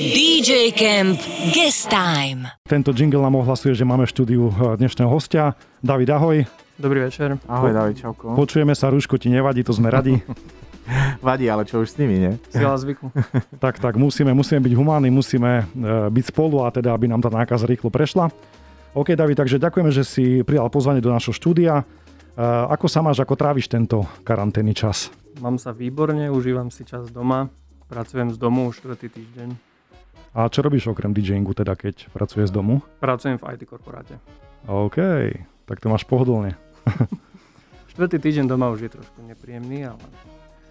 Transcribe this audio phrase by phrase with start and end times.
[0.00, 1.20] DJ Camp
[1.52, 2.48] Guest Time.
[2.64, 5.52] Tento jingle nám ohlasuje, že máme v štúdiu eh, dnešného hostia.
[5.84, 6.40] David, ahoj.
[6.80, 7.36] Dobrý večer.
[7.44, 8.32] Ahoj, David, čauko.
[8.32, 10.16] Počujeme sa, Rúško ti nevadí, to sme radi.
[11.26, 12.32] Vadí, ale čo už s nimi, nie?
[12.48, 13.12] Sila zvyku.
[13.64, 17.28] tak, tak, musíme, musíme byť humánni, musíme e, byť spolu a teda, aby nám tá
[17.28, 18.32] nákaza rýchlo prešla.
[18.96, 21.76] OK, David, takže ďakujeme, že si prijal pozvanie do našho štúdia.
[21.76, 21.84] E,
[22.72, 25.12] ako sa máš, ako tráviš tento karanténny čas?
[25.44, 27.52] Mám sa výborne, užívam si čas doma.
[27.92, 29.69] Pracujem z domu už štvrtý týždeň.
[30.30, 32.86] A čo robíš okrem DJingu, teda keď pracuješ z domu?
[33.02, 34.22] Pracujem v IT korporáte.
[34.70, 34.96] OK,
[35.66, 36.54] tak to máš pohodlne.
[37.90, 40.06] štvrtý týždeň doma už je trošku nepríjemný, ale...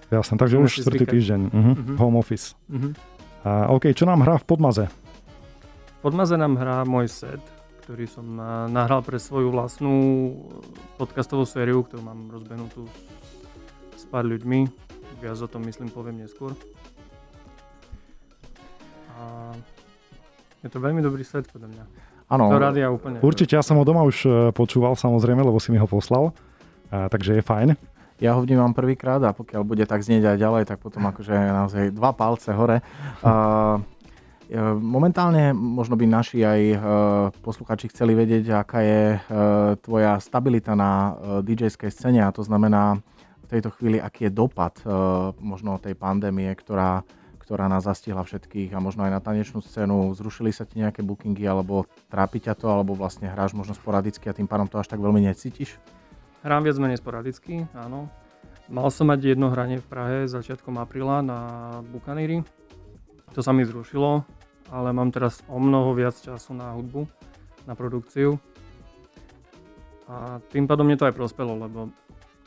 [0.09, 1.41] Jasné, takže už štvrtý týždeň.
[1.51, 1.75] Uh-huh.
[1.75, 1.95] Uh-huh.
[1.99, 2.55] Home office.
[2.71, 2.95] Uh-huh.
[3.43, 4.85] A, OK, čo nám hrá v Podmaze?
[4.87, 7.43] V Podmaze nám hrá môj set,
[7.83, 8.25] ktorý som
[8.71, 9.95] nahral pre svoju vlastnú
[10.95, 12.87] podcastovú sériu, ktorú mám rozbehnutú
[13.99, 14.71] s pár ľuďmi.
[15.19, 16.55] Viac o tom myslím poviem neskôr.
[19.19, 19.51] A
[20.63, 21.83] je to veľmi dobrý set podľa mňa.
[22.29, 22.45] Áno.
[23.19, 26.31] Určite, ja som ho doma už e, počúval samozrejme, lebo si mi ho poslal.
[26.93, 27.75] A, takže je fajn.
[28.19, 31.83] Ja ho vnímam prvýkrát a pokiaľ bude tak znieť aj ďalej, tak potom akože naozaj
[31.95, 32.83] dva palce hore.
[33.23, 33.79] Uh,
[34.81, 36.81] Momentálne možno by naši aj
[37.45, 39.01] posluchači chceli vedieť, aká je
[39.85, 41.13] tvoja stabilita na
[41.45, 42.97] DJ-skej scéne a to znamená
[43.45, 44.73] v tejto chvíli, aký je dopad
[45.37, 47.05] možno tej pandémie, ktorá
[47.49, 50.13] ktorá nás zastihla všetkých a možno aj na tanečnú scénu.
[50.13, 54.37] Zrušili sa ti nejaké bookingy alebo trápi ťa to, alebo vlastne hráš možno sporadicky a
[54.37, 55.81] tým pádom to až tak veľmi necítiš?
[56.45, 58.05] Hrám viac menej sporadicky, áno.
[58.69, 61.39] Mal som mať jedno hranie v Prahe začiatkom apríla na
[61.89, 62.45] Bukaníri.
[63.33, 64.21] To sa mi zrušilo,
[64.69, 67.09] ale mám teraz o mnoho viac času na hudbu,
[67.65, 68.37] na produkciu.
[70.05, 71.89] A tým pádom mne to aj prospelo, lebo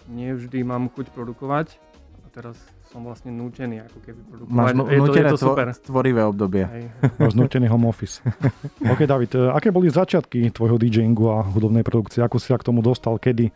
[0.06, 1.74] nie vždy mám chuť produkovať.
[2.22, 2.54] A teraz
[2.92, 4.52] som vlastne nútený ako keby produkovať.
[4.52, 5.66] Máš no, je to, je to super.
[5.72, 6.68] tvorivé obdobie.
[6.68, 6.84] Hej.
[7.24, 8.20] Máš nútený home office.
[8.92, 12.20] OK, David, e, aké boli začiatky tvojho DJingu a hudobnej produkcie?
[12.20, 13.16] Ako si sa k tomu dostal?
[13.16, 13.48] Kedy?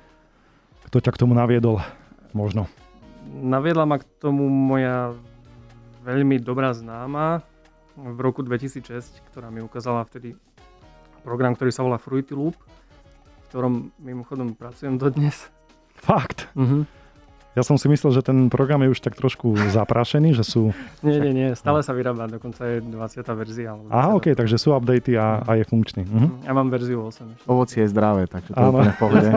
[0.89, 1.85] Kto ťa k tomu naviedol?
[2.33, 2.65] Možno.
[3.29, 5.13] Naviedla ma k tomu moja
[6.09, 7.45] veľmi dobrá známa
[7.99, 10.33] v roku 2006, ktorá mi ukázala vtedy
[11.21, 15.51] program, ktorý sa volá Fruity Loop, v ktorom mimochodom pracujem dodnes.
[15.99, 16.47] Fakt?
[16.55, 16.87] Uh-huh.
[17.57, 20.77] Ja som si myslel, že ten program je už tak trošku zaprášený, že sú...
[21.01, 22.93] Nie, nie, nie, stále sa vyrába, dokonca je 20.
[23.33, 23.73] verzia.
[23.73, 26.05] Alebo Aha, ok, takže sú updaty a, a je funkčný.
[26.05, 26.37] Uh-huh.
[26.45, 27.17] Ja mám verziu 8.
[27.17, 27.49] Ešte.
[27.49, 29.29] Ovocie je zdravé, takže to úplne v pohode.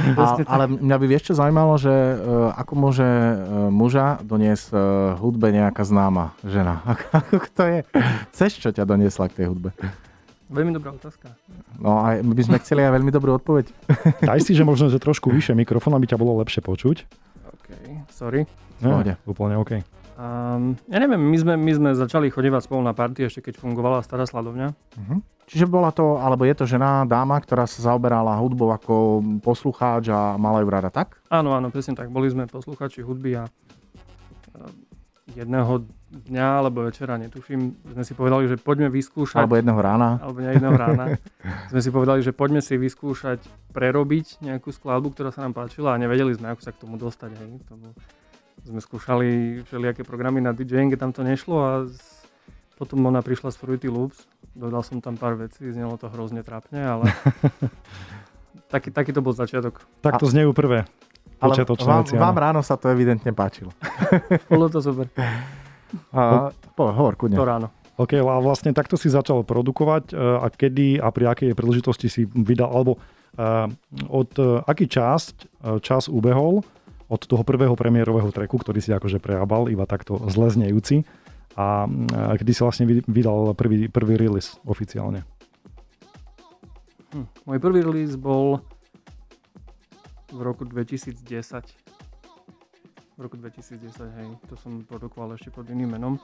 [0.56, 4.80] ale mňa by vieš čo zaujímalo, že uh, ako môže uh, muža doniesť uh,
[5.20, 6.80] hudbe nejaká známa žena?
[7.12, 7.78] Ako to je?
[8.32, 9.76] Ceš, čo ťa doniesla k tej hudbe?
[10.48, 11.28] Veľmi dobrá otázka.
[11.76, 13.68] No a my by sme chceli aj veľmi dobrú odpoveď.
[14.24, 17.25] Daj si, že možno, že trošku vyššie mikrofón, aby ťa bolo lepšie počuť.
[18.10, 18.44] Sorry.
[18.82, 19.80] No, úplne OK.
[20.16, 24.00] Um, ja neviem, my sme, my sme začali chodívať spolu na party ešte keď fungovala
[24.00, 24.72] stará sladovňa.
[24.72, 25.20] Uh-huh.
[25.44, 30.40] Čiže bola to, alebo je to žena, dáma, ktorá sa zaoberala hudbou ako poslucháč a
[30.40, 31.20] mala ju rada, tak?
[31.28, 32.08] Áno, áno, presne tak.
[32.08, 33.44] Boli sme poslucháči hudby a
[35.36, 35.84] jedného
[36.24, 39.44] dňa alebo večera, netuším, sme si povedali, že poďme vyskúšať...
[39.44, 40.16] Alebo jedného rána.
[40.24, 41.04] Alebo jedného rána.
[41.72, 43.44] sme si povedali, že poďme si vyskúšať
[43.76, 47.30] prerobiť nejakú skladbu, ktorá sa nám páčila a nevedeli sme, ako sa k tomu dostať.
[47.36, 47.50] Hej.
[47.68, 47.92] Tomu
[48.64, 52.00] sme skúšali všelijaké programy na DJing, tam to nešlo a z...
[52.80, 56.82] potom ona prišla z Fruity Loops, dodal som tam pár vecí, znelo to hrozne trápne,
[56.82, 57.04] ale
[58.72, 59.84] taký, taký to bol začiatok.
[60.02, 60.32] Tak to a...
[60.32, 60.88] znejú prvé.
[61.36, 63.68] Ale vám, vám ráno sa to evidentne páčilo.
[64.50, 65.04] Bolo to super.
[66.12, 67.38] A, po, hovor, kudne.
[67.38, 67.68] To ráno.
[67.96, 72.28] OK, a vlastne takto si začal produkovať e, a kedy a pri akej príležitosti si
[72.28, 73.00] vydal, alebo
[73.36, 73.68] uh,
[74.12, 76.60] od uh, aký časť, uh, čas ubehol
[77.06, 81.08] od toho prvého premiérového treku, ktorý si akože prerábal, iba takto zle znejúci
[81.56, 85.24] a uh, kedy si vlastne vydal prvý, prvý release oficiálne?
[87.16, 88.60] Hm, môj prvý release bol
[90.32, 91.95] v roku 2010.
[93.16, 96.20] V roku 2010, hej, to som produkoval ešte pod iným menom.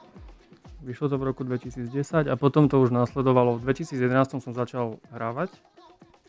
[0.85, 1.89] Vyšlo to v roku 2010
[2.29, 3.57] a potom to už následovalo.
[3.57, 5.49] V 2011 som začal hrávať.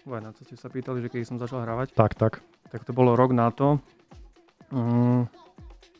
[0.08, 1.92] Vaj, na to ste sa pýtali, že keď som začal hrávať.
[1.92, 2.40] Tak, tak.
[2.72, 3.76] Tak to bolo rok na to,
[4.72, 5.28] um,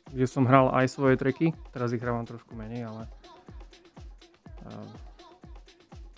[0.08, 1.52] kde som hral aj svoje treky.
[1.68, 3.04] Teraz ich hrávam trošku menej, ale
[4.64, 4.88] uh,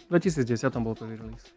[0.06, 1.55] v 2010 bol prvý release.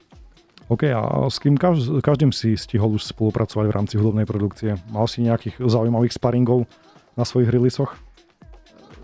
[0.69, 4.77] OK, a s kým každým si stihol už spolupracovať v rámci hudobnej produkcie?
[4.93, 6.69] Mal si nejakých zaujímavých sparingov
[7.17, 7.97] na svojich releasoch?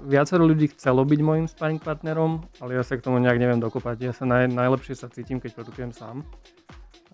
[0.05, 3.97] Viacero ľudí chcelo byť môjim sparring partnerom, ale ja sa k tomu nejak neviem dokopať.
[3.97, 6.21] Ja sa naj, najlepšie sa cítim, keď produkujem sám.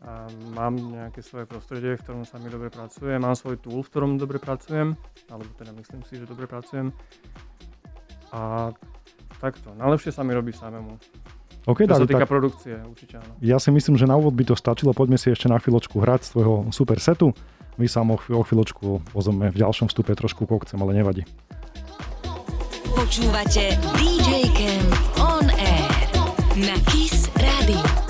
[0.03, 3.15] A mám nejaké svoje prostredie, v ktorom sa mi dobre pracuje.
[3.15, 4.99] Mám svoj tool, v ktorom dobre pracujem,
[5.31, 6.91] alebo teda myslím si, že dobre pracujem.
[8.35, 8.75] A
[9.39, 9.71] takto.
[9.79, 10.99] Najlepšie sa mi robí samému.
[11.69, 13.33] OK, Čo sa David, týka tak produkcie, určite áno.
[13.37, 14.97] ja si myslím, že na úvod by to stačilo.
[14.97, 17.37] Poďme si ešte na chvíľočku hrať z tvojho super setu.
[17.77, 21.23] My sa o chvíľočku pozrieme v ďalšom vstupe trošku kokcem, ale nevadí.
[22.97, 24.91] Počúvate DJ Camp
[25.21, 25.93] On Air
[26.59, 28.00] na KISS Radio.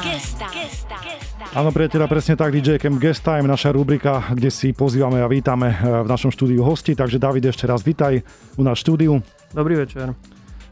[0.00, 0.40] Guest.
[1.52, 5.68] Áno, priateľa, presne tak, DJ Camp Guest Time, naša rubrika, kde si pozývame a vítame
[5.68, 6.96] eh, v našom štúdiu hosti.
[6.96, 8.24] Takže David, ešte raz vitaj
[8.56, 9.20] u nás štúdiu.
[9.52, 10.16] Dobrý večer.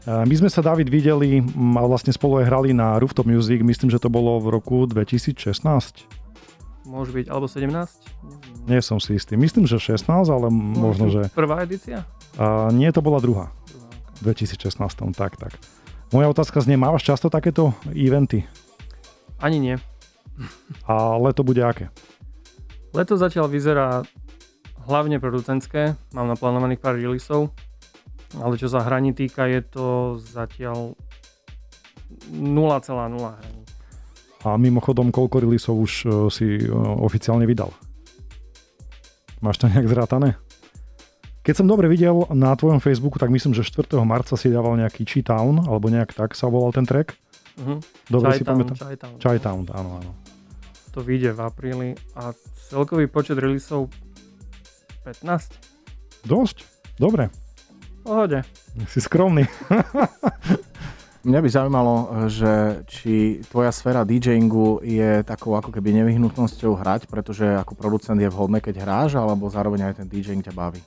[0.09, 3.61] Eh, My sme sa, David, videli mm, a vlastne spolu aj hrali na Rooftop Music,
[3.61, 5.37] myslím, že to bolo v roku 2016.
[6.89, 8.65] Môže byť, alebo 17?
[8.65, 9.37] Nie som si istý.
[9.37, 11.29] Myslím, že 16, ale možno, že...
[11.29, 12.09] Prvá edícia?
[12.41, 13.53] A nie, to bola druhá.
[14.25, 14.81] V 2016,
[15.13, 15.53] tak, tak.
[16.09, 18.49] Moja otázka znie, mávaš často takéto eventy?
[19.41, 19.75] Ani nie.
[20.85, 21.89] A leto bude aké?
[22.93, 24.05] Leto zatiaľ vyzerá
[24.85, 25.97] hlavne producentské.
[26.13, 27.49] Mám naplánovaných pár releaseov.
[28.37, 29.85] Ale čo sa hraní týka, je to
[30.21, 30.95] zatiaľ
[32.31, 33.63] 0,0 hraní.
[34.41, 36.69] A mimochodom, koľko releaseov už e, si e,
[37.01, 37.69] oficiálne vydal?
[39.41, 40.37] Máš to nejak zrátané?
[41.41, 43.97] Keď som dobre videl na tvojom Facebooku, tak myslím, že 4.
[44.05, 47.17] marca si dával nejaký Chi-Town, alebo nejak tak sa volal ten track.
[47.61, 47.77] Mhm.
[48.09, 49.11] Dobre si Chi-Town, pamätám.
[49.21, 50.11] Chi-Town, áno, áno.
[50.91, 52.33] To vyjde v apríli a
[52.67, 53.87] celkový počet releaseov
[55.05, 56.25] 15.
[56.25, 56.65] Dosť?
[56.97, 57.29] Dobre.
[58.01, 58.41] Pohode.
[58.89, 59.45] Si skromný.
[61.21, 61.95] Mňa by zaujímalo,
[62.33, 68.25] že či tvoja sféra DJingu je takou ako keby nevyhnutnosťou hrať, pretože ako producent je
[68.25, 70.81] vhodné, keď hráš, alebo zároveň aj ten DJing ťa baví.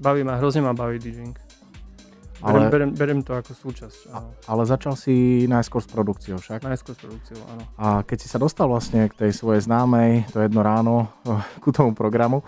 [0.00, 1.36] Baví ma, hrozne ma baví DJing.
[2.42, 4.10] Ale, berem, berem to ako súčasť.
[4.10, 4.34] Áno.
[4.50, 6.66] ale začal si najskôr s produkciou však.
[6.66, 7.62] Najskôr s produkciou, áno.
[7.78, 11.08] A keď si sa dostal vlastne k tej svojej známej, to jedno ráno,
[11.62, 12.42] ku tomu programu,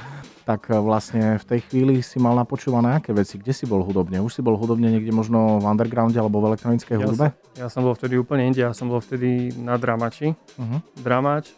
[0.45, 3.41] tak vlastne v tej chvíli si mal napočúvané aké veci?
[3.41, 4.21] Kde si bol hudobne?
[4.21, 7.27] Už si bol hudobne niekde možno v undergrounde alebo v elektronickej Ja hudbe?
[7.57, 10.37] Ja som bol vtedy úplne inde, ja som bol vtedy na dramači.
[10.61, 10.85] Uh-huh.
[11.01, 11.57] Dramač,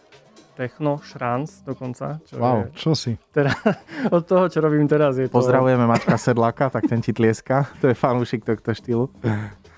[0.57, 2.17] techno, šranc dokonca.
[2.25, 2.57] Čo Wow.
[2.57, 3.13] je Čo si?
[3.31, 3.53] teda,
[4.17, 5.37] od toho, čo robím teraz, je to...
[5.37, 7.69] Pozdravujeme Maťka Sedlaka, tak ten ti tlieska.
[7.79, 9.13] To je fanúšik tohto štýlu.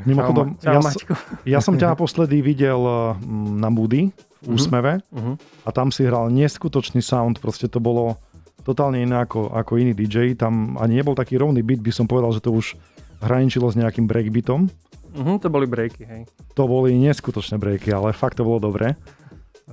[0.00, 1.12] Mimochodom, Čau, ja, Maťko.
[1.52, 3.18] ja som ťa naposledy videl mm,
[3.58, 4.54] na Moody v Mhm.
[4.54, 5.34] Úsmeve Uh-huh.
[5.62, 8.14] a tam si hral neskutočný sound, proste to bolo
[8.62, 12.30] totálne iné ako, ako iný DJ, tam ani nebol taký rovný beat, by som povedal,
[12.30, 12.78] že to už
[13.18, 14.70] hraničilo s nejakým breakbeatom.
[15.10, 16.22] Uh-huh, to boli breaky, hej.
[16.54, 18.94] To boli neskutočné breaky, ale fakt to bolo dobré.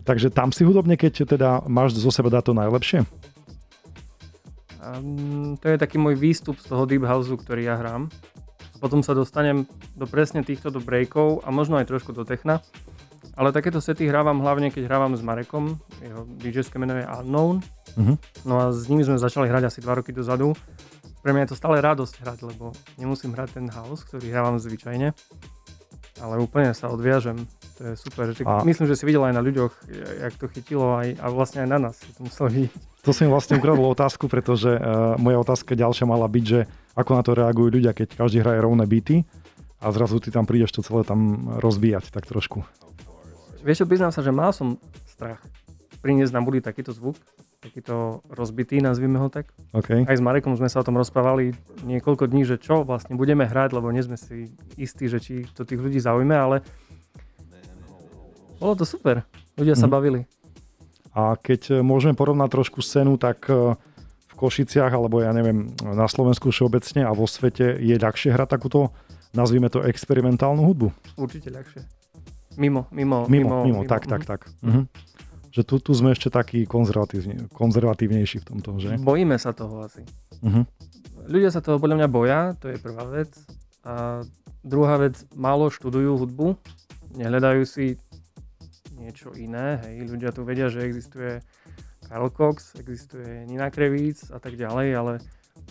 [0.03, 2.99] Takže tam si hudobne, keď teda máš zo seba dať to najlepšie?
[4.85, 8.11] Um, to je taký môj výstup z toho deep houseu, ktorý ja hrám.
[8.75, 12.59] A potom sa dostanem do presne týchto do breakov a možno aj trošku do techna.
[13.35, 15.75] Ale takéto sety hrávam hlavne, keď hrávam s Marekom.
[15.99, 17.59] Jeho DJ-ské meno je Unknown.
[17.97, 18.13] Mhm.
[18.47, 20.53] No a s nimi sme začali hrať asi 2 roky dozadu.
[21.25, 22.69] Pre mňa je to stále radosť hrať, lebo
[23.01, 25.09] nemusím hrať ten house, ktorý hrávam zvyčajne.
[26.21, 27.49] Ale úplne sa odviažem.
[27.75, 28.31] To je super.
[28.31, 29.73] Že A- Myslím, že si videl aj na ľuďoch,
[30.23, 31.99] jak to chytilo aj, a vlastne aj na nás.
[31.99, 32.71] Si to musel vidieť.
[33.03, 36.65] To som vlastne ukradol otázku, pretože uh, moja otázka ďalšia mala byť, že
[36.97, 39.27] ako na to reagujú ľudia, keď každý hraje rovné beaty
[39.83, 42.65] a zrazu ty tam prídeš to celé tam rozbíjať tak trošku.
[43.61, 45.37] Vieš čo, priznám sa, že mal som strach
[46.01, 47.17] priniesť na budi takýto zvuk,
[47.61, 49.49] takýto rozbitý, nazvime ho tak.
[49.73, 50.05] OK.
[50.05, 53.73] Aj s Marekom sme sa o tom rozprávali niekoľko dní, že čo vlastne budeme hrať,
[53.73, 56.61] lebo nie sme si istí, že či to tých ľudí zaujme, ale
[58.57, 59.23] bolo to super.
[59.55, 59.93] Ľudia sa Mhm.
[59.93, 60.21] bavili.
[61.15, 63.75] A keď e, môžeme porovnať trošku scénu, tak e,
[64.27, 68.91] v Košiciach, alebo ja neviem, na Slovensku všeobecne a vo svete je ľahšie hrať takúto,
[69.31, 70.91] nazvime to experimentálnu hudbu.
[71.15, 71.81] Určite ľahšie.
[72.55, 74.11] Mimo, mimo, Mimo, mimo, tak, mhm.
[74.11, 74.41] tak, tak.
[74.63, 74.87] Mhm.
[75.55, 78.99] Že tu, tu sme ešte takí konzervatívne, konzervatívnejší v tomto, že?
[78.99, 80.03] Bojíme sa toho asi.
[80.43, 80.67] Mhm.
[81.31, 83.31] Ľudia sa toho podľa mňa boja, to je prvá vec.
[83.87, 84.19] A
[84.61, 86.59] druhá vec, málo študujú hudbu,
[87.15, 87.95] nehľadajú si
[89.05, 89.77] niečo iné.
[89.85, 90.09] Hej.
[90.09, 91.45] Ľudia tu vedia, že existuje
[92.05, 95.13] Karl Cox, existuje Nina Krevíc a tak ďalej, ale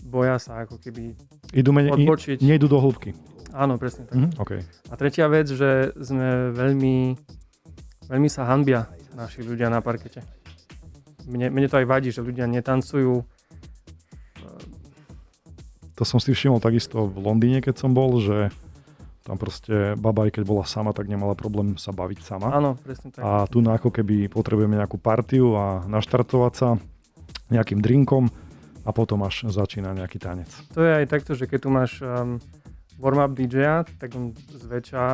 [0.07, 1.19] boja sa ako keby
[1.51, 2.39] Idú menej, odbočiť.
[2.41, 3.15] nejdu do hĺbky.
[3.55, 4.19] Áno, presne tak.
[4.19, 4.29] Mhm.
[4.39, 4.53] OK.
[4.91, 7.15] A tretia vec, že sme veľmi,
[8.11, 10.23] veľmi sa hanbia naši ľudia na parkete.
[11.25, 13.23] Mne, mne to aj vadí, že ľudia netancujú.
[15.95, 18.51] To som si všimol takisto v Londýne, keď som bol, že
[19.25, 22.53] tam proste baba, aj keď bola sama, tak nemala problém sa baviť sama.
[22.53, 23.25] Áno, presne tak.
[23.25, 26.69] A tu na ako keby potrebujeme nejakú partiu a naštartovať sa
[27.49, 28.29] nejakým drinkom
[28.85, 30.53] a potom až začína nejaký tanec.
[30.77, 32.37] To je aj takto, že keď tu máš um,
[33.01, 35.05] warm-up DJ, tak on zväčša,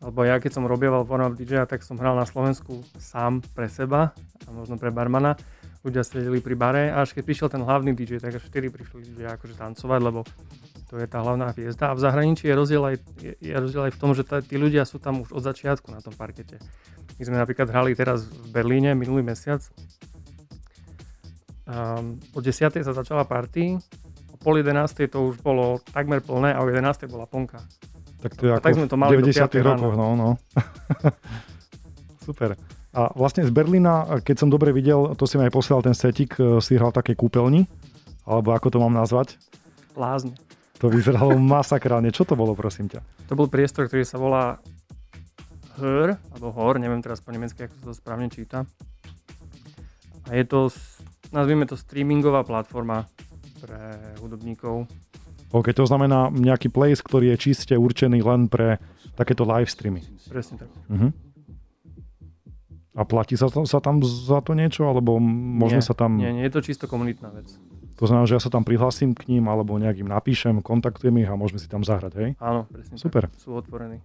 [0.00, 4.16] alebo ja keď som robieval warm-up DJ, tak som hral na Slovensku sám pre seba
[4.44, 5.36] a možno pre barmana.
[5.84, 9.14] Ľudia sedeli pri bare a až keď prišiel ten hlavný DJ, tak až vtedy prišli
[9.14, 10.24] ľudia akože tancovať, lebo
[10.88, 11.92] to je tá hlavná fiesta.
[11.92, 14.56] A v zahraničí je rozdiel aj, je, je rozdiel aj v tom, že tá, tí
[14.56, 16.56] ľudia sú tam už od začiatku na tom parkete.
[17.20, 19.60] My sme napríklad hrali teraz v Berlíne minulý mesiac.
[21.68, 22.80] Um, o 10.
[22.80, 23.76] sa začala party,
[24.32, 25.12] o pol 11.
[25.12, 27.04] to už bolo takmer plné a o 11.
[27.12, 27.60] bola plnka.
[28.24, 30.16] Tak to je A ako tak sme to mali v do 90 piatej rokoch, no,
[30.16, 30.28] no.
[32.26, 32.56] Super.
[32.96, 36.40] A vlastne z Berlína, keď som dobre videl, to si mi aj poslal ten setik,
[36.40, 37.68] e, si hral také kúpeľni,
[38.24, 39.36] alebo ako to mám nazvať.
[39.92, 40.47] Lázne.
[40.78, 42.14] To vyzeralo masakrálne.
[42.14, 43.02] Čo to bolo, prosím ťa?
[43.26, 44.62] To bol priestor, ktorý sa volá
[45.78, 48.66] Hör, alebo Hor, neviem teraz po nemecky, ako sa to správne číta.
[50.26, 50.70] A je to,
[51.30, 53.06] nazvime to streamingová platforma
[53.62, 54.90] pre hudobníkov.
[55.54, 58.82] OK, to znamená nejaký place, ktorý je čiste určený len pre
[59.16, 60.02] takéto live streamy.
[60.28, 60.70] Presne tak.
[60.90, 61.08] Mhm.
[62.98, 66.18] A platí sa, sa tam za to niečo, alebo môžeme Nie, sa tam...
[66.18, 67.46] Nie, nie, je to čisto komunitná vec.
[67.98, 71.26] To znamená, že ja sa tam prihlasím k ním, alebo nejak im napíšem, kontaktujem ich
[71.26, 72.30] a môžeme si tam zahrať, hej?
[72.38, 73.26] Áno, presne Super.
[73.26, 73.34] tak.
[73.42, 73.98] Sú otvorení.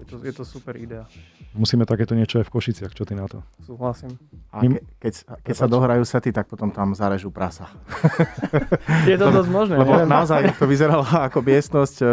[0.00, 1.08] Je to, je to super idea.
[1.56, 3.40] Musíme takéto niečo aj v Košiciach, čo ty na to?
[3.64, 4.12] Súhlasím.
[4.52, 7.72] A ke, keď, keď sa dohrajú sety, tak potom tam zarežú prasa.
[9.10, 9.74] Je to dosť možné.
[9.80, 10.12] Lebo neviem.
[10.12, 12.06] naozaj to vyzeralo ako miestnosť e,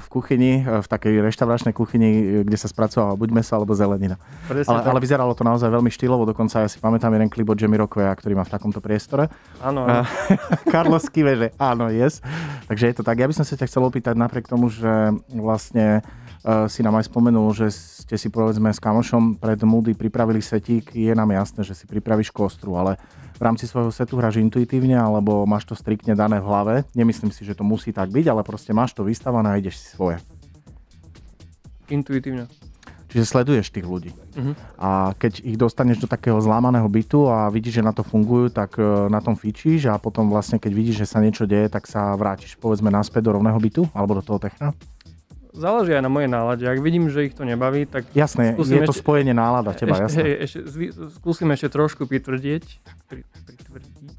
[0.00, 4.16] v kuchyni, e, v takej reštauračnej kuchyni, e, kde sa spracovala buď meso alebo zelenina.
[4.48, 4.88] Presne Ale, tak.
[4.88, 8.16] ale vyzeralo to naozaj veľmi štýlovo, dokonca ja si pamätám jeden klip od Jamie Rockwaya,
[8.16, 9.28] ktorý má v takomto priestore.
[9.60, 9.84] Áno.
[10.72, 12.24] Carlos Kive, že áno, yes.
[12.72, 13.20] Takže je to tak.
[13.20, 16.00] Ja by som sa ťa chcel opýtať napriek tomu, že vlastne
[16.68, 20.96] si nám aj spomenul, že ste si povedzme s kamošom pred Moody pripravili setík.
[20.96, 22.96] Je nám jasné, že si pripravíš kostru, ale
[23.36, 26.74] v rámci svojho setu hráš intuitívne alebo máš to striktne dané v hlave.
[26.96, 29.86] Nemyslím si, že to musí tak byť, ale proste máš to vystavané a ideš si
[29.92, 30.18] svoje.
[31.92, 32.48] Intuitívne.
[33.08, 34.12] Čiže sleduješ tých ľudí.
[34.36, 34.52] Mhm.
[34.76, 38.76] A keď ich dostaneš do takého zlámaného bytu a vidíš, že na to fungujú, tak
[38.76, 42.12] e, na tom fičíš a potom vlastne, keď vidíš, že sa niečo deje, tak sa
[42.12, 44.76] vrátiš povedzme naspäť do rovného bytu alebo do toho techna?
[45.54, 46.64] Záleží aj na mojej nálade.
[46.68, 50.04] Ak vidím, že ich to nebaví, tak Jasné, je to ešte- spojenie nálada teba, ešte,
[50.04, 50.20] jasné.
[50.20, 50.58] hej, ešte,
[51.16, 52.64] skúsim ešte trošku pritvrdiť,
[53.08, 54.18] pri, pritvrdiť,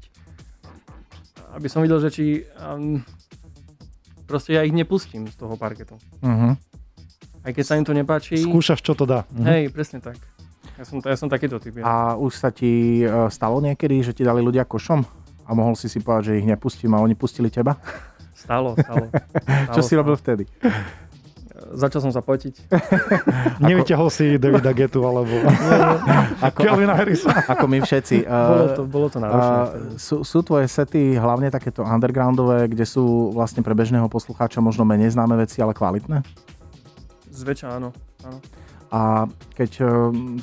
[1.54, 2.24] aby som videl, že či
[2.58, 3.02] um,
[4.26, 5.98] proste ja ich nepustím z toho parketu.
[6.22, 6.54] Uh-huh.
[7.40, 8.36] Aj keď sa im to nepáči.
[8.36, 9.24] Skúšaš, čo to dá.
[9.32, 9.44] Mhm.
[9.48, 10.20] Hej, presne tak.
[10.76, 11.80] Ja som, ja som takýto typ.
[11.80, 11.84] Ja.
[11.84, 15.04] A už sa ti e, stalo niekedy, že ti dali ľudia košom?
[15.44, 17.76] A mohol si si povedať, že ich nepustím a oni pustili teba?
[18.32, 19.12] Stalo, stalo.
[19.66, 20.00] stalo Čo si stalo.
[20.00, 20.44] robil vtedy?
[21.60, 22.72] Začal som sa potiť.
[23.68, 25.30] Nevyťahol si Davida Getu alebo
[26.48, 27.30] Ako, Kelvina Harrisa.
[27.52, 28.24] ako my všetci.
[28.24, 29.56] Bolo to, bolo to náročné.
[29.60, 29.86] Vtedy.
[30.00, 35.12] sú, sú tvoje sety hlavne takéto undergroundové, kde sú vlastne pre bežného poslucháča možno menej
[35.12, 36.24] známe veci, ale kvalitné?
[37.28, 37.92] Zväčša áno.
[38.24, 38.38] áno.
[38.90, 40.40] A keď um,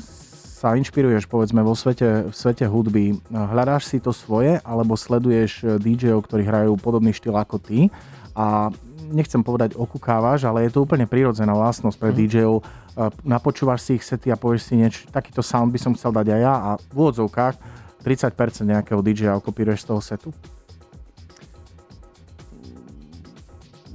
[0.58, 5.78] sa inšpiruješ povedzme vo svete, v svete hudby, hľadáš si to svoje alebo sleduješ eh,
[5.78, 7.94] DJ-ov, ktorí hrajú podobný štýl ako ty
[8.34, 8.74] a
[9.10, 12.18] nechcem povedať okukávaš, ale je to úplne prírodzená vlastnosť pre Mhm.
[12.18, 12.56] DJ-ov.
[12.60, 16.28] Eh, Napočúvaš si ich sety a povieš si niečo, takýto sound by som chcel dať
[16.28, 17.56] aj ja a v úvodzovkách
[18.04, 20.30] 30% nejakého DJ-a okopíruješ z toho setu?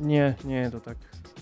[0.03, 0.98] Nie, nie je to tak.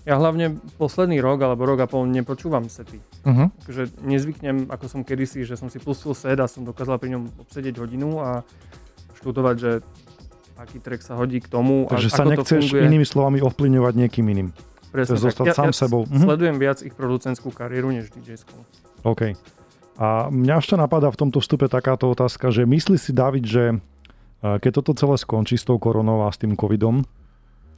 [0.08, 3.00] Ja hlavne posledný rok alebo rok a pol nepočúvam sety.
[3.20, 3.52] Uh-huh.
[3.64, 7.28] akože nezvyknem, ako som kedysi, že som si pustil set a som dokázal pri ňom
[7.44, 8.40] obsedieť hodinu a
[9.20, 9.70] študovať, že
[10.60, 12.80] aký track sa hodí k tomu Takže a sa ako to nechceš funguje.
[12.84, 14.48] inými slovami ovplyvňovať niekým iným.
[14.90, 15.56] Presne chceš zostať tak.
[15.56, 16.02] sám ja, sebou.
[16.04, 16.22] Ja Mhm.
[16.26, 18.52] sledujem viac ich producentskú kariéru než DJ-skú.
[19.02, 19.32] OK.
[19.96, 24.56] A mňa ešte napadá v tomto vstupe takáto otázka, že myslí si David, že eh,
[24.58, 27.04] keď toto celé skončí s tou koronou a s tým covidom,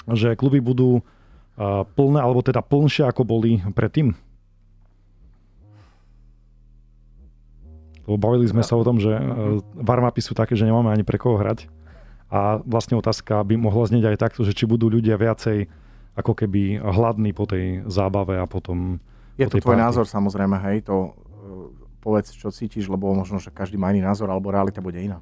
[0.09, 4.15] že kluby budú eh, plné, alebo teda plnšie ako boli predtým?
[8.03, 9.23] Lebo bavili sme sa o tom, že eh,
[9.79, 11.67] warmupy sú také, že nemáme ani pre koho hrať.
[12.33, 15.69] A vlastne otázka by mohla znieť aj takto, že či budú ľudia viacej
[16.17, 18.97] ako keby hladní po tej zábave a potom
[19.37, 19.85] Je po to tvoj party.
[19.85, 21.13] názor samozrejme, hej, to uh,
[22.01, 25.21] povedz, čo cítiš, lebo možno, že každý má iný názor, alebo realita bude iná.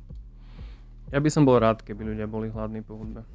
[1.11, 3.27] Ja by som bol rád, keby ľudia boli hladní po hudbe.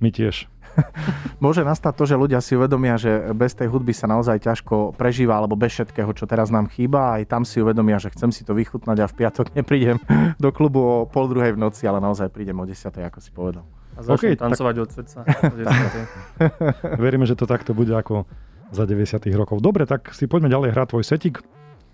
[0.00, 0.46] My tiež.
[1.44, 5.38] Môže nastať to, že ľudia si uvedomia, že bez tej hudby sa naozaj ťažko prežíva,
[5.38, 8.54] alebo bez všetkého, čo teraz nám chýba, aj tam si uvedomia, že chcem si to
[8.54, 9.98] vychutnať a v piatok neprídem
[10.42, 13.64] do klubu o pol druhej v noci, ale naozaj prídem o 10, ako si povedal.
[13.98, 15.18] A začnem OK, tak- tancovať od srdca.
[15.26, 17.02] od 10.
[17.04, 18.30] Veríme, že to takto bude ako
[18.70, 19.58] za 90 rokov.
[19.58, 21.42] Dobre, tak si poďme ďalej hrať tvoj setik.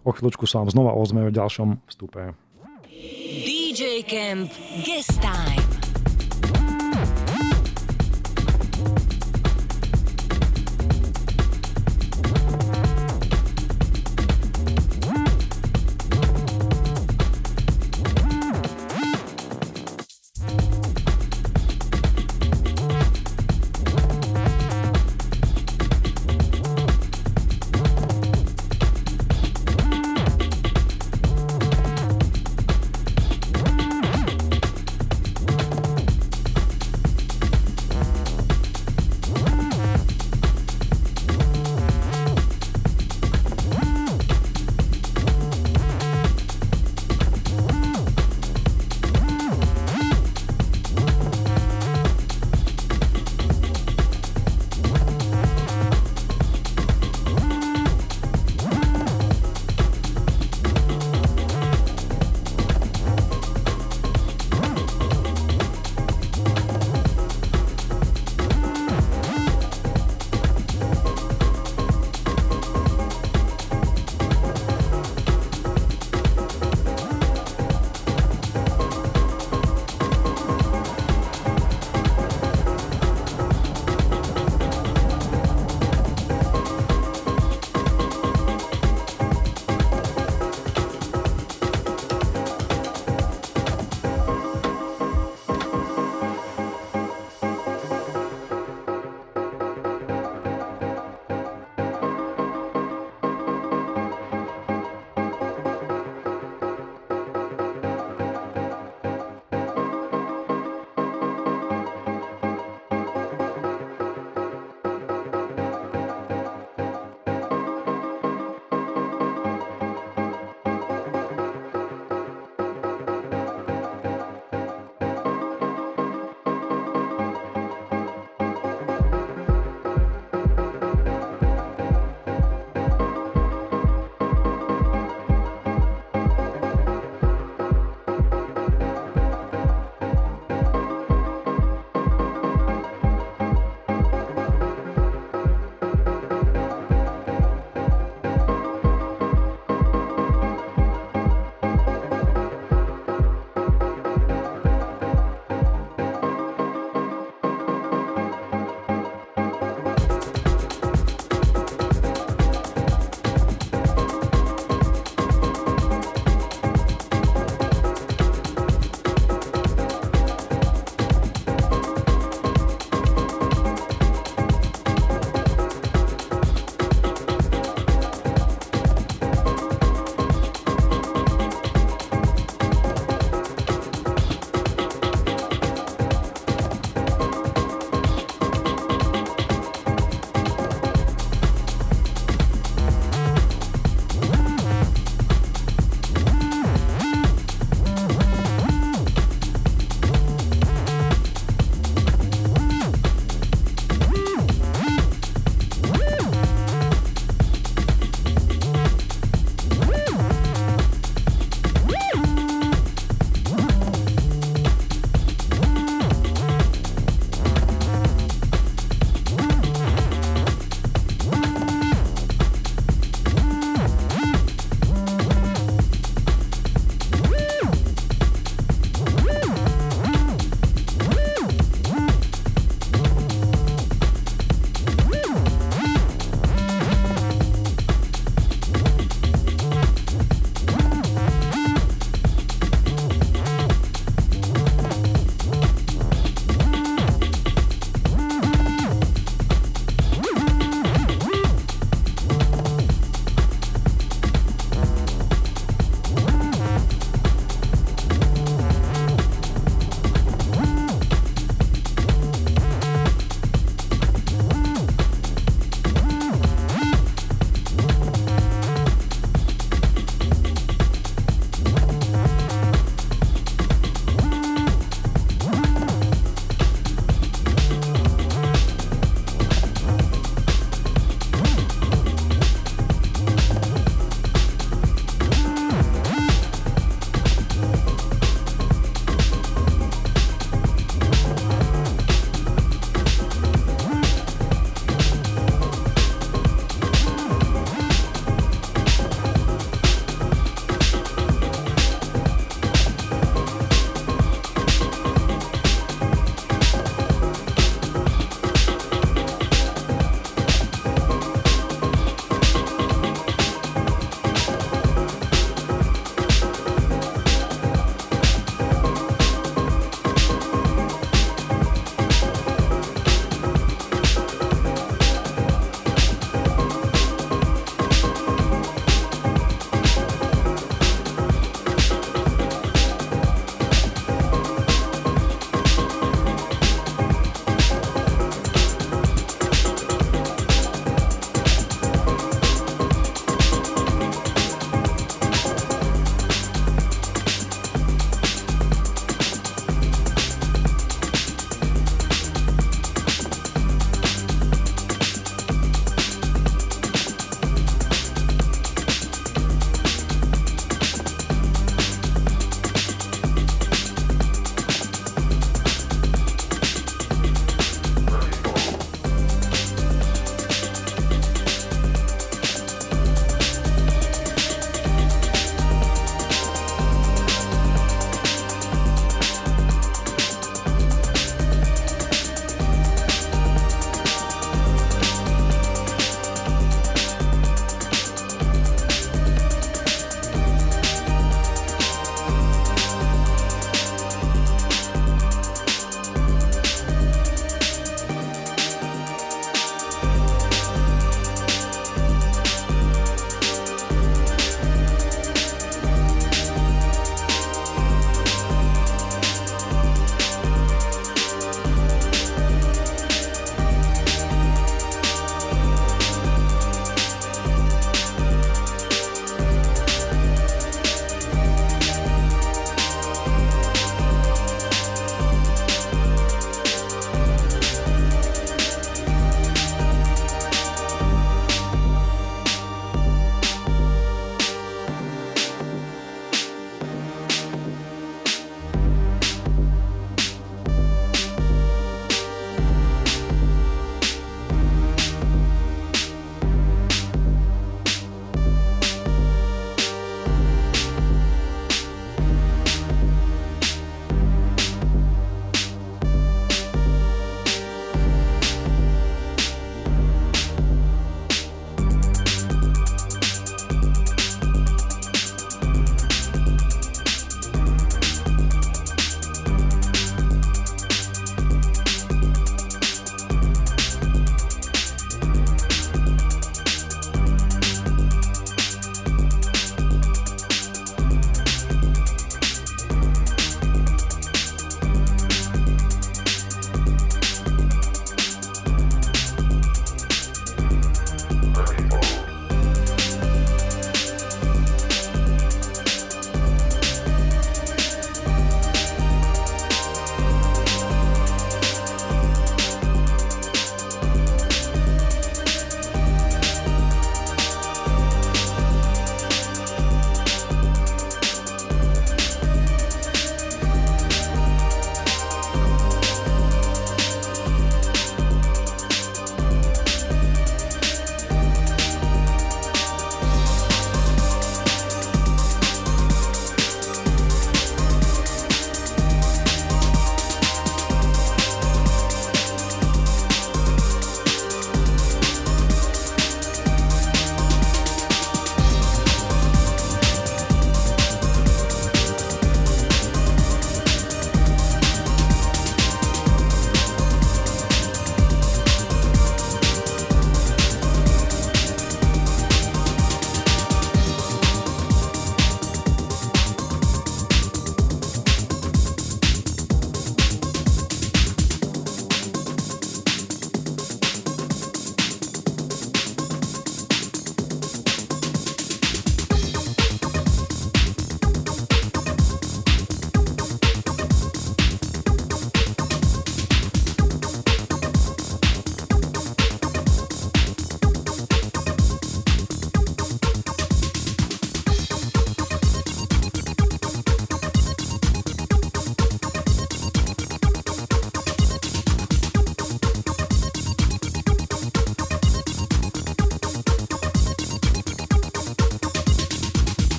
[0.00, 2.32] O chvíľočku sa vám znova ozmeme v ďalšom vstupe.
[3.44, 4.48] DJ Camp
[4.80, 5.79] Guest Time.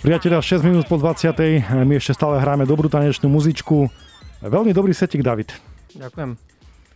[0.00, 1.28] Priatelia, 6 minút po 20.
[1.84, 3.92] My ešte stále hráme dobrú tanečnú muzičku.
[4.40, 5.52] Veľmi dobrý setik, David.
[5.92, 6.40] Ďakujem.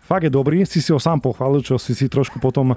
[0.00, 2.76] Fakt je dobrý, si si ho sám pochválil, čo si si trošku potom uh,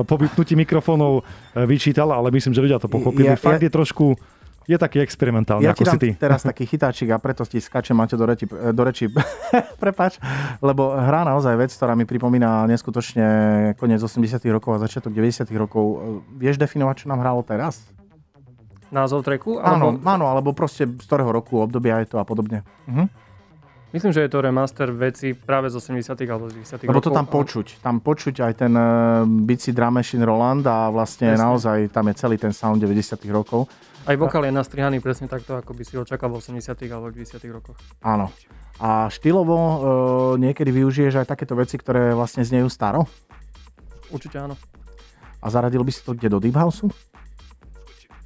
[0.00, 1.20] po vypnutí mikrofónov
[1.54, 3.28] vyčítal, ale myslím, že ľudia to pochopili.
[3.28, 4.16] Ja- Fakt ja- je trošku,
[4.64, 6.08] je taký experimentálny, Ja ako ti si ty.
[6.14, 9.12] teraz taký chytáčik a preto ti skáčem Maťo do reči, do reči.
[9.82, 10.16] Prepač,
[10.60, 13.26] lebo hrá naozaj vec, ktorá mi pripomína neskutočne
[13.76, 15.84] koniec 80 rokov a začiatok 90 rokov.
[16.34, 17.80] Vieš definovať, čo nám hrálo teraz?
[18.94, 19.58] Názov treku?
[19.58, 22.62] Áno, Alebo, áno, alebo proste z ktorého roku, obdobia je to a podobne.
[22.86, 23.10] Mhm.
[23.90, 27.26] myslím, že je to remaster veci práve z 80 alebo z 90 Lebo to tam
[27.26, 27.82] počuť.
[27.82, 31.42] Tam počuť aj ten uh, bici drum machine Roland a vlastne Presne.
[31.42, 33.66] naozaj tam je celý ten sound 90 rokov.
[34.04, 37.78] Aj vokál je nastrihaný presne takto, ako by si očakal v 80 alebo 90 rokoch.
[38.04, 38.28] Áno.
[38.82, 39.78] A štýlovo uh,
[40.42, 43.06] niekedy využiješ aj takéto veci, ktoré vlastne znejú staro?
[44.10, 44.58] Určite áno.
[45.38, 46.82] A zaradil by si to kde do Deep House?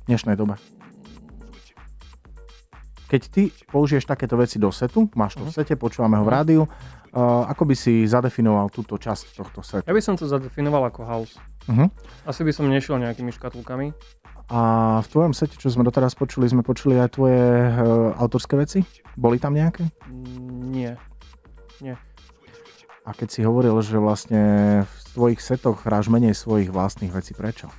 [0.09, 0.57] Dnešnej dobe.
[3.13, 6.63] Keď ty použiješ takéto veci do setu, máš to v sete, počúvame ho v rádiu,
[6.65, 9.85] uh, ako by si zadefinoval túto časť tohto setu?
[9.85, 11.37] Ja by som to zadefinoval ako house.
[11.69, 11.93] Uh-huh.
[12.25, 13.93] Asi by som nešiel nejakými škatulkami.
[14.49, 14.61] A
[15.05, 18.81] v tvojom sete, čo sme doteraz počuli, sme počuli aj tvoje uh, autorské veci?
[19.13, 19.93] Boli tam nejaké?
[20.09, 20.93] Mm, Nie.
[23.09, 24.43] A keď si hovoril, že vlastne
[24.85, 27.73] v tvojich setoch hráš menej svojich vlastných vecí, prečo?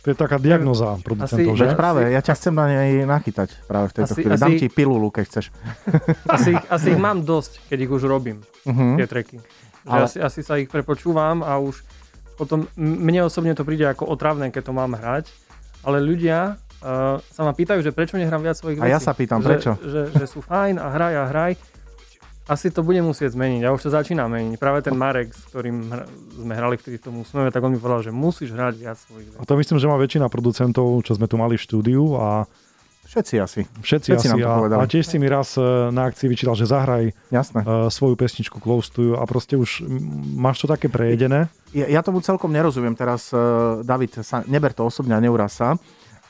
[0.00, 1.76] To je taká diagnoza producentov, Asi- že?
[1.76, 4.34] Práve, ja ťa chcem na nej nachytať práve v tejto Asi- chvíli.
[4.34, 5.44] Dám asi- ti pilulu, keď chceš.
[6.34, 8.96] Asi, asi ich mám dosť, keď ich už robím, Uh-huh.
[8.96, 9.36] tie treky.
[9.80, 11.84] Že Ale- asi, asi sa ich prepočúvam a už
[12.34, 15.28] potom mne osobne to príde ako otravné, keď to mám hrať,
[15.82, 18.92] ale ľudia uh, sa ma pýtajú, že prečo nehrám viac svojich A vecí.
[18.92, 19.72] ja sa pýtam, že, prečo?
[19.76, 21.52] Že, že sú fajn a hraj a hraj.
[22.50, 23.62] Asi to bude musieť zmeniť.
[23.62, 24.58] Ja už to začínam meniť.
[24.58, 27.78] Práve ten Marek, s ktorým hra, sme hrali vtedy v tom úsmeve, tak on mi
[27.78, 31.30] povedal, že musíš hrať viac svojich A to myslím, že má väčšina producentov, čo sme
[31.30, 32.50] tu mali v štúdiu a
[33.10, 34.30] Všetci asi, všetci, Všetci asi.
[34.30, 34.78] nám to A, povedali.
[34.78, 37.66] a tiež si mi raz e, na akcii vyčítal, že zahraj jasné.
[37.66, 39.82] uh, svoju pesničku Close to You a proste už
[40.38, 41.50] máš to také prejedené.
[41.74, 45.74] Ja, ja tomu celkom nerozumiem teraz, uh, David, sa, neber to osobne a neuraz sa.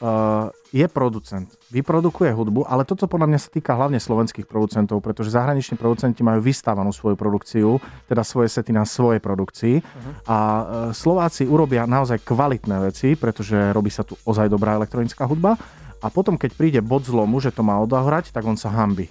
[0.00, 1.50] Uh, je producent.
[1.74, 6.38] Vyprodukuje hudbu, ale toto podľa mňa sa týka hlavne slovenských producentov, pretože zahraniční producenti majú
[6.42, 9.82] vystávanú svoju produkciu, teda svoje sety na svojej produkcii.
[9.82, 10.12] Uh-huh.
[10.30, 10.62] A e,
[10.94, 15.58] Slováci urobia naozaj kvalitné veci, pretože robí sa tu ozaj dobrá elektronická hudba.
[16.00, 19.10] A potom, keď príde bod zlomu, že to má odohrať, tak on sa hambi.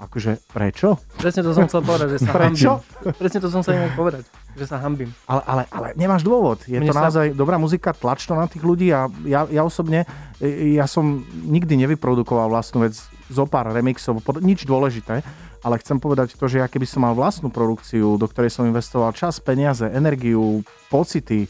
[0.00, 0.96] Akože prečo?
[1.20, 2.70] Presne to som chcel povedať, že sa Prečo?
[2.80, 3.12] hambím.
[3.20, 4.24] Presne to som sa inak povedať,
[4.58, 5.10] že sa hambím.
[5.24, 6.62] Ale, ale, ale nemáš dôvod.
[6.66, 9.62] Je Mne to sa- naozaj dobrá muzika, tlač to na tých ľudí a ja, ja
[9.62, 10.04] osobne,
[10.42, 12.98] e, ja som nikdy nevyprodukoval vlastnú vec
[13.30, 15.22] zo pár remixov, nič dôležité,
[15.60, 19.14] ale chcem povedať to, že ja keby som mal vlastnú produkciu, do ktorej som investoval
[19.14, 21.46] čas, peniaze, energiu, pocity,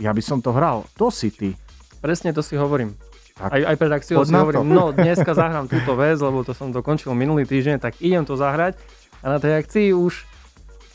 [0.00, 0.88] ja by som to hral.
[0.96, 1.52] To si ty.
[2.00, 2.96] Presne to si hovorím.
[3.36, 3.52] Tak.
[3.52, 4.72] Aj, aj pred akciou si hovorím, to.
[4.72, 8.76] no dneska zahrám túto vec, lebo to som dokončil minulý týždeň, tak idem to zahrať.
[9.20, 10.24] A na tej akcii už,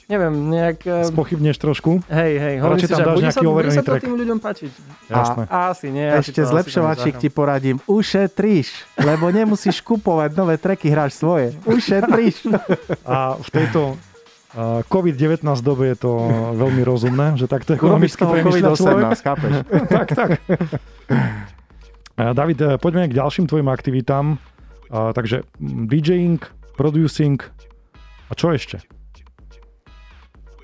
[0.05, 0.79] neviem, nejak...
[0.85, 2.01] eh, Spochybneš trošku?
[2.09, 4.71] Hej, hej, hovorím si, tam že dáš bude sa, bude sa to tým ľuďom páčiť.
[5.09, 5.43] Jasné.
[5.49, 6.05] Asi nie.
[6.05, 11.57] Ešte asi zlepšovačík to ti poradím, ušetríš, lebo nemusíš kupovať nové treky, hráš svoje.
[11.65, 12.45] Ušetríš.
[13.09, 16.11] A v tejto uh, COVID-19 dobe je to
[16.53, 19.03] veľmi rozumné, že takto ekonomicky premýšľa človek.
[19.09, 19.51] COVID-18, chápeš?
[19.93, 20.29] tak, tak.
[22.15, 24.37] A David, eh, poďme k ďalším tvojim aktivitám.
[24.85, 26.37] A, takže DJing,
[26.77, 27.41] producing
[28.29, 28.85] a čo ešte?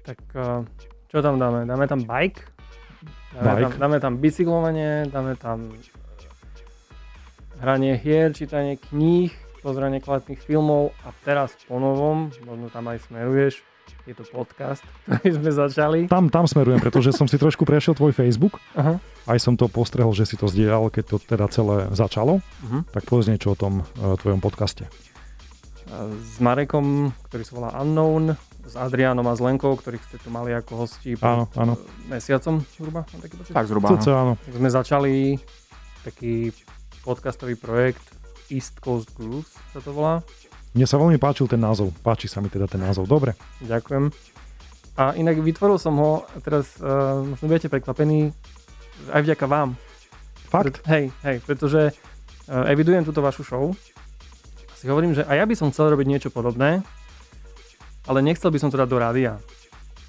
[0.01, 0.61] Tak eh,
[1.11, 1.67] čo tam dáme?
[1.67, 2.41] Dáme tam bike?
[3.31, 3.63] Dáme, Bike.
[3.63, 5.71] Tam, dáme tam bicyklovanie, dáme tam
[7.63, 9.31] hranie hier, čítanie kníh,
[9.61, 13.61] pozeranie kvalitných filmov a teraz po novom, možno tam aj smeruješ,
[14.09, 15.99] je to podcast, ktorý sme začali.
[16.09, 18.57] Tam, tam smerujem, pretože som si trošku prešiel tvoj Facebook.
[18.73, 18.97] Aha.
[19.29, 22.41] Aj som to postrehol, že si to zdieľal, keď to teda celé začalo.
[22.41, 22.81] Uh-huh.
[22.89, 24.89] Tak povedz niečo o tom uh, tvojom podcaste.
[26.25, 28.33] S Marekom, ktorý sa volá Unknown,
[28.65, 31.73] s Adrianom a s Lenkou, ktorých ste tu mali ako hosti Áno, pred áno.
[31.75, 33.53] eh, mesiacom zhruba, taký pocit.
[33.53, 33.87] Tak zhruba.
[33.97, 34.33] Cca, áno.
[34.37, 35.13] Tak sme začali
[36.01, 36.33] taký
[37.01, 38.03] podcastový projekt
[38.51, 40.21] East Coast Grooves sa to volá.
[40.71, 41.91] Mne sa veľmi páčil ten názov.
[41.99, 43.07] Páči sa mi teda ten názov.
[43.07, 43.35] Dobre.
[43.63, 44.11] Ďakujem.
[44.99, 48.35] A inak vytvoril som ho, teraz uh, možno budete prekvapení,
[49.11, 49.79] aj vďaka vám.
[50.51, 50.83] Fakt?
[50.83, 53.71] Hej, hej, pretože uh, evidujem túto vašu show
[54.67, 56.83] a si hovorím, že aj ja by som chcel robiť niečo podobné,
[58.03, 59.33] ale nechcel by som to dať do rádia.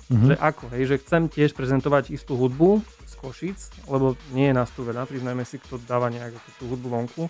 [0.09, 0.45] Že Mhm.
[0.45, 4.83] ako, hej, že chcem tiež prezentovať istú hudbu z Košic, lebo nie je nás tu
[4.83, 7.23] veľa, priznajme si, kto dáva nejak ako tú hudbu vonku.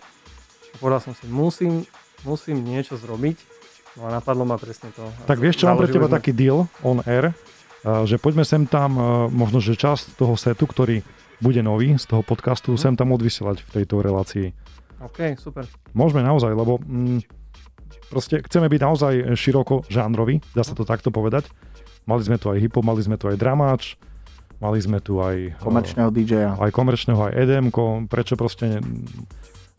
[0.68, 1.86] A povedal som si, musím,
[2.22, 3.38] musím niečo zrobiť,
[3.94, 5.06] no a napadlo ma presne to.
[5.24, 8.64] Tak vieš čo, mám pre teba sme- taký deal on air, uh, že poďme sem
[8.64, 11.06] tam, uh, možno, že časť toho setu, ktorý
[11.38, 12.78] bude nový z toho podcastu, Mhm.
[12.80, 14.50] sem tam odvysielať v tejto relácii.
[15.00, 15.66] OK, super.
[15.92, 17.41] Môžeme naozaj, lebo mm,
[18.10, 21.48] proste chceme byť naozaj široko žánroví, dá sa to takto povedať.
[22.04, 23.94] Mali sme tu aj hip mali sme tu aj dramáč,
[24.58, 26.58] mali sme tu aj, Komerčného DJ-a.
[26.58, 27.66] aj komerčného, aj edm
[28.10, 28.78] prečo proste ne,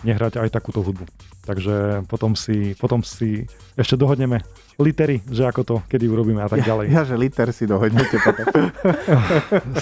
[0.03, 1.07] nehrať aj takúto hudbu.
[1.43, 4.43] Takže potom si, potom si ešte dohodneme
[4.79, 6.91] litery, že ako to, kedy urobíme a tak ďalej.
[6.91, 8.45] Ja, že liter si dohodnete potom.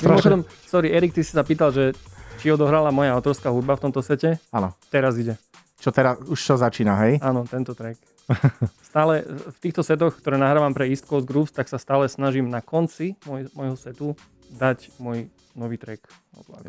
[0.01, 1.93] Strašne, Mimochodom, sorry, Erik, ty si sa pýtal, že
[2.41, 4.41] či odohrala moja autorská hudba v tomto sete.
[4.49, 4.73] Áno.
[4.89, 5.37] Teraz ide.
[5.81, 7.17] Čo teraz, už čo začína, hej?
[7.21, 7.97] Áno, tento track.
[8.91, 12.59] Stále v týchto setoch, ktoré nahrávam pre East Coast Grooves, tak sa stále snažím na
[12.59, 14.07] konci môj, môjho setu
[14.51, 16.07] dať môj nový track.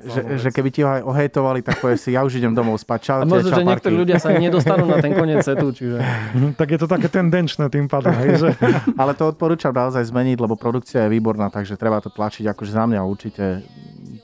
[0.02, 3.00] Že, že keby ti ho aj ohejtovali, tak povieš si, ja už idem domov spať.
[3.02, 6.02] Čau, A možno, že niektorí ľudia sa nedostanú na ten koniec setu, čiže...
[6.34, 8.48] Mhm, tak je to také tendenčné tým pádom, hej, že
[9.00, 12.42] Ale to odporúčam naozaj zmeniť, lebo produkcia je výborná, takže treba to tlačiť.
[12.50, 13.62] Akože za mňa určite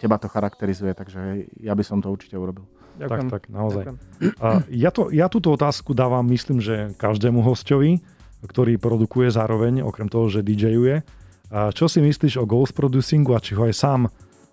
[0.03, 2.66] teba to charakterizuje, takže ja by som to určite urobil.
[2.99, 3.28] Ďakujem.
[3.30, 3.82] tak, tak, naozaj.
[3.86, 3.96] Ďakujem.
[4.42, 8.03] A ja, to, ja túto otázku dávam, myslím, že každému hostovi,
[8.42, 11.07] ktorý produkuje zároveň, okrem toho, že DJuje.
[11.49, 14.01] A čo si myslíš o ghost producingu a či ho aj sám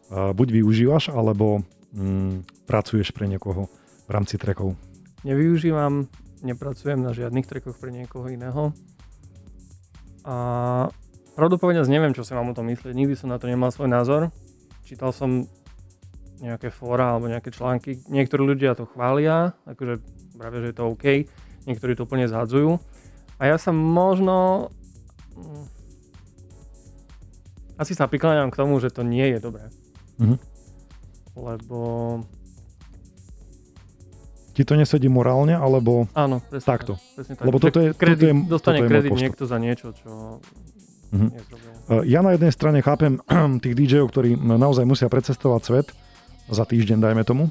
[0.10, 3.68] buď využívaš, alebo mm, pracuješ pre niekoho
[4.06, 4.78] v rámci trackov?
[5.26, 6.06] Nevyužívam,
[6.46, 8.72] nepracujem na žiadnych trackoch pre niekoho iného.
[10.26, 10.36] A
[11.38, 11.58] pravdu
[11.90, 12.94] neviem, čo si mám o tom myslieť.
[12.94, 14.34] Nikdy som na to nemal svoj názor.
[14.86, 15.50] Čítal som
[16.38, 18.02] nejaké fóra alebo nejaké články.
[18.06, 20.00] Niektorí ľudia to chvália, akože
[20.34, 21.06] pravia, že je to OK.
[21.66, 22.78] Niektorí to úplne zhadzujú.
[23.36, 24.70] A ja sa možno...
[25.34, 25.66] mm,
[27.76, 29.68] Asi sa prikláňam k tomu, že to nie je dobré.
[30.18, 30.36] Mhm.
[31.36, 31.80] Lebo...
[34.52, 36.08] Ti to nesedí morálne, alebo...
[36.16, 36.94] Áno, presne Takto.
[36.96, 37.44] Tak, presne tak.
[37.44, 40.40] Lebo toto je- kredit, toto je- dostane toto je kredit niekto za niečo, čo
[41.06, 41.28] Mhm.
[41.32, 41.40] E,
[42.08, 43.20] Ja na jednej strane chápem
[43.64, 45.88] tých DJ-ov, ktorí naozaj musia precestovať svet
[46.48, 47.50] za týždeň, dajme tomu.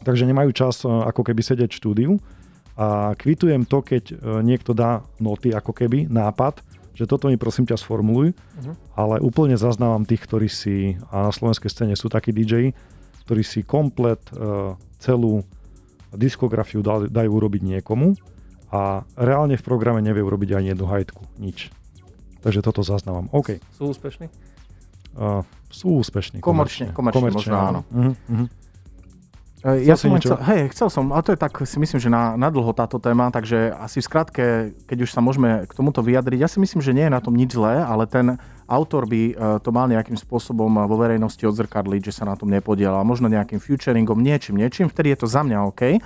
[0.00, 2.12] Takže nemajú čas e, ako keby sedieť v štúdiu.
[2.74, 6.64] A kvitujem to, keď e, niekto dá noty, ako keby, nápad,
[6.96, 8.72] že toto mi prosím ťa sformuluj, Mhm.
[8.96, 12.72] ale úplne zaznávam tých, ktorí si, a na slovenskej scéne sú takí DJ,
[13.24, 15.44] ktorí si komplet e, celú
[16.10, 18.18] diskografiu dajú urobiť niekomu
[18.74, 21.70] a reálne v programe nevie urobiť ani jednu hajtku, nič.
[22.40, 23.28] Takže toto zaznávam.
[23.30, 23.60] OK.
[23.76, 24.26] Sú úspešní?
[25.14, 26.42] Uh, sú úspešní.
[26.42, 27.80] Komerčne, komerčne, možno áno.
[27.90, 28.48] Uh-huh, uh-huh.
[29.60, 32.48] Ja som chcel, hej, chcel som, ale to je tak, si myslím, že na, na
[32.48, 34.44] dlho táto téma, takže asi v skratke,
[34.88, 37.36] keď už sa môžeme k tomuto vyjadriť, ja si myslím, že nie je na tom
[37.36, 42.16] nič zlé, ale ten autor by e, to mal nejakým spôsobom vo verejnosti odzrkadliť, že
[42.16, 46.00] sa na tom nepodiela, možno nejakým futuringom, niečím, niečím, vtedy je to za mňa OK.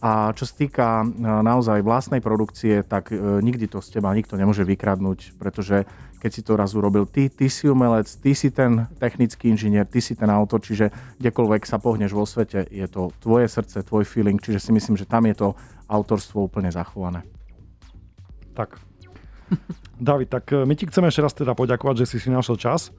[0.00, 4.64] A čo sa týka e, naozaj vlastnej produkcie, tak nikdy to z teba nikto nemôže
[4.64, 5.84] vykradnúť, pretože
[6.20, 10.04] keď si to raz urobil ty, ty si umelec, ty si ten technický inžinier, ty
[10.04, 14.36] si ten autor, čiže kdekoľvek sa pohneš vo svete, je to tvoje srdce, tvoj feeling,
[14.36, 15.48] čiže si myslím, že tam je to
[15.88, 17.24] autorstvo úplne zachované.
[18.52, 18.76] Tak.
[20.00, 22.92] David, tak e, my ti chceme ešte raz teda poďakovať, že si si našiel čas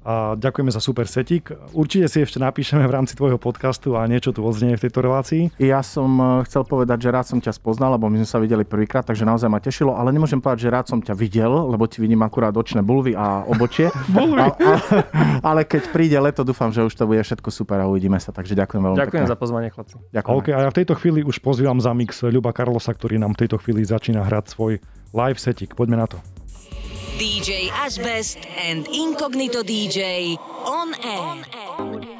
[0.00, 1.52] a ďakujeme za super setik.
[1.76, 5.52] Určite si ešte napíšeme v rámci tvojho podcastu a niečo tu odznie v tejto relácii.
[5.60, 8.64] Ja som eh, chcel povedať, že rád som ťa spoznal, lebo my sme sa videli
[8.64, 12.00] prvýkrát, takže naozaj ma tešilo, ale nemôžem povedať, že rád som ťa videl, lebo ti
[12.00, 13.92] vidím akurát očné bulvy a obočie.
[14.16, 14.40] bulvy.
[14.40, 14.72] A, a,
[15.44, 18.56] ale keď príde leto, dúfam, že už to bude všetko super a uvidíme sa, takže
[18.56, 19.32] ďakujem veľmi Ďakujem pekne.
[19.32, 19.94] za pozvanie, chlapci.
[20.16, 20.36] Ďakujem.
[20.40, 23.44] OK, a ja v tejto chvíli už pozývam za mix Ľuba Karlosa, ktorý nám v
[23.44, 24.72] tejto chvíli začína hrať svoj
[25.12, 25.76] live setik.
[25.76, 26.29] Poďme na to.
[27.20, 31.18] DJ Asbest and Incognito DJ on air.
[31.20, 32.19] On air.